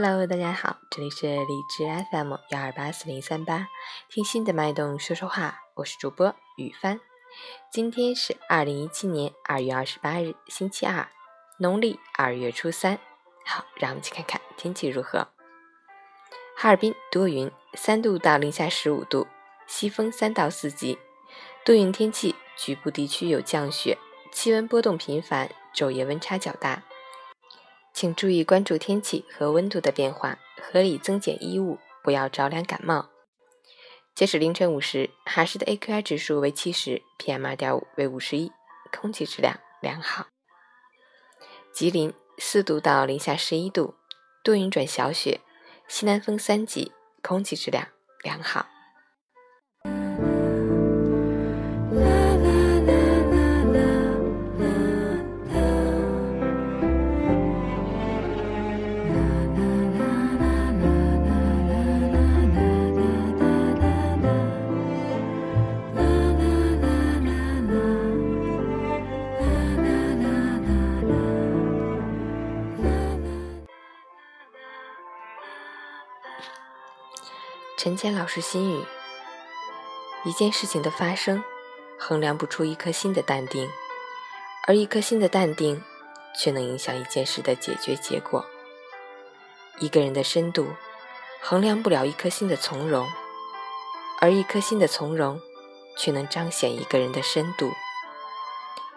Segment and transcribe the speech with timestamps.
[0.00, 3.66] Hello，大家好，这里是荔枝 FM 幺二八四零三八，
[4.08, 7.00] 听心的脉动说说话，我是主播雨帆。
[7.72, 11.08] 今天是二零一七年二月二十八日，星期二，
[11.58, 13.00] 农历二月初三。
[13.44, 15.26] 好，让我们去看看天气如何。
[16.56, 19.26] 哈尔滨多云，三度到零下十五度，
[19.66, 20.96] 西风三到四级，
[21.64, 23.98] 多云天气，局部地区有降雪，
[24.30, 26.84] 气温波动频繁，昼夜温差较大。
[27.98, 33.10] 请注意关注天气和温度的变化，合理增减衣物，不要着凉感冒。
[34.14, 38.52] 截止凌晨五时，哈市的 AQI 指数为七十，PM 二点五为五十一，
[38.92, 40.28] 空气质量良好。
[41.72, 43.96] 吉林四度到零下十一度，
[44.44, 45.40] 多云转小雪，
[45.88, 47.88] 西南风三级，空气质量
[48.22, 48.68] 良好。
[77.88, 78.84] 陈谦老师心语：
[80.22, 81.42] 一件事情的发生，
[81.98, 83.66] 衡量不出一颗心的淡定，
[84.66, 85.82] 而一颗心的淡定，
[86.38, 88.44] 却能影响一件事的解决结果。
[89.78, 90.68] 一个人的深度，
[91.40, 93.08] 衡量不了一颗心的从容，
[94.20, 95.40] 而一颗心的从容，
[95.96, 97.72] 却能彰显一个人的深度。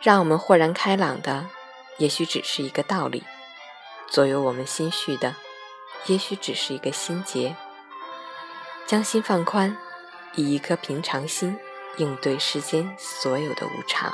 [0.00, 1.48] 让我们豁然开朗的，
[1.98, 3.22] 也许只是一个道理；
[4.08, 5.36] 左右我们心绪的，
[6.06, 7.54] 也许只是一个心结。
[8.86, 9.76] 将心放宽，
[10.34, 11.58] 以一颗平常心
[11.96, 14.12] 应对世间所有的无常。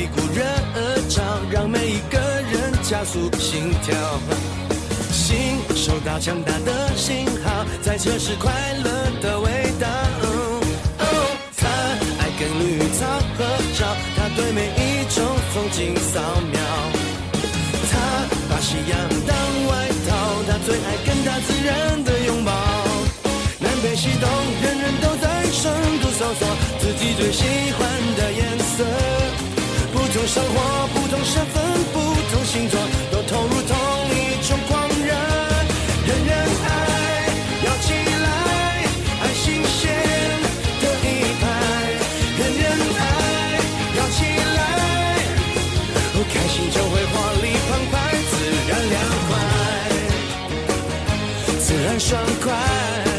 [0.00, 0.42] 一股热
[1.10, 3.94] 潮让每一个人加速心跳，
[5.12, 8.50] 心收到强大的信号，在测试快
[8.82, 8.90] 乐
[9.20, 9.86] 的味道。
[11.00, 11.06] 哦
[11.54, 11.68] 他
[12.18, 13.04] 爱跟绿草
[13.36, 13.44] 合
[13.76, 15.22] 照，他对每一种
[15.52, 16.18] 风景扫
[16.50, 16.58] 描。
[17.92, 17.92] 他
[18.48, 18.96] 把夕阳
[19.28, 19.36] 当
[19.68, 20.16] 外套，
[20.48, 22.52] 他最爱跟大自然的拥抱。
[23.58, 24.30] 南北西东，
[24.62, 27.44] 人人都在深度搜索自己最喜
[27.76, 27.86] 欢
[28.16, 28.58] 的颜
[30.20, 31.62] 同生活，不同身份，
[31.94, 31.98] 不
[32.30, 32.44] 同。
[32.44, 32.78] 星座
[33.10, 33.74] 都投入同
[34.10, 35.14] 一种狂热，
[36.06, 36.68] 人人爱，
[37.64, 38.28] 摇起来，
[39.22, 39.80] 爱新鲜
[40.82, 41.04] 的一
[41.40, 41.42] 派，
[42.38, 42.64] 人人
[42.98, 43.02] 爱，
[43.96, 44.18] 摇起
[44.56, 44.60] 来，
[46.34, 47.94] 开心就会活力澎湃，
[48.30, 48.32] 自
[48.68, 49.32] 然凉快，
[51.60, 53.09] 自然爽快。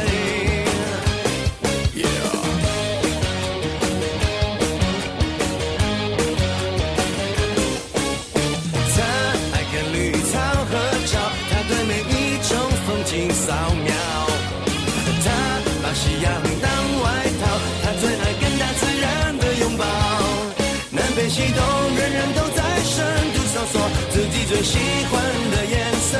[21.23, 21.63] 一起动，
[21.95, 25.21] 人人都在深度搜索自己最喜欢
[25.51, 26.17] 的颜色，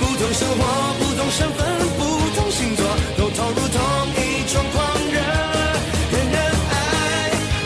[0.00, 0.60] 不同生活，
[0.98, 1.60] 不同身份，
[1.98, 2.00] 不
[2.34, 2.82] 同星座，
[3.18, 3.78] 都投入同
[4.16, 4.82] 一种狂
[5.12, 5.20] 热。
[6.10, 6.40] 人人
[6.72, 6.74] 爱，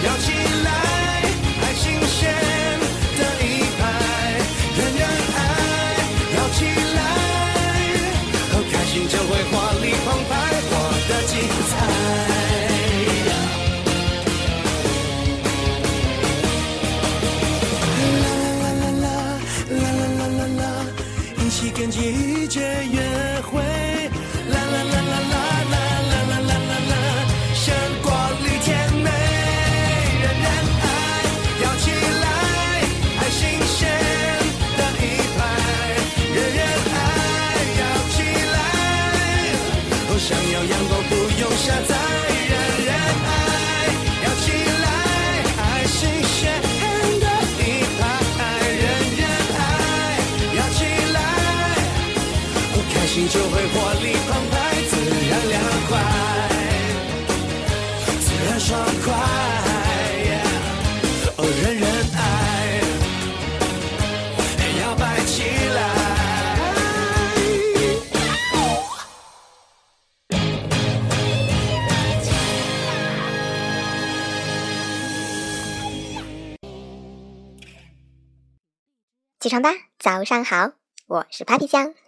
[0.04, 0.32] 摇起
[0.64, 0.68] 来，
[1.62, 2.34] 爱新鲜
[3.18, 3.46] 的一
[3.78, 3.80] 派。
[4.76, 5.06] 人人
[5.36, 5.38] 爱，
[6.34, 6.58] 摇起
[6.96, 6.98] 来，
[8.72, 9.30] 开心就会
[21.90, 22.60] 季节
[22.90, 23.00] 约
[23.42, 23.60] 会，
[24.48, 25.34] 啦啦啦啦啦
[25.70, 25.74] 啦
[26.10, 26.94] 啦啦啦啦啦，
[27.54, 27.64] 像
[28.02, 28.06] 果
[28.42, 29.08] 粒甜美。
[30.22, 30.46] 人人
[30.82, 30.84] 爱，
[31.62, 31.84] 摇起
[32.22, 32.26] 来，
[33.18, 33.78] 爱新鲜
[34.76, 35.02] 的一
[35.36, 35.38] 派。
[36.34, 36.60] 人人
[36.92, 36.98] 爱，
[37.80, 38.16] 摇起
[38.54, 38.56] 来，
[40.18, 41.95] 想要阳光不用下载。
[53.18, 54.54] 你就会活力澎湃
[54.90, 54.94] 自
[55.26, 55.56] 然凉
[55.88, 55.90] 快
[58.20, 59.08] 自然爽快
[61.38, 61.84] 哦人人
[62.14, 62.18] 爱
[64.80, 65.34] 摇摆起
[65.74, 65.78] 来
[79.40, 80.72] 起床吧早上好
[81.06, 82.05] 我是 party 酱。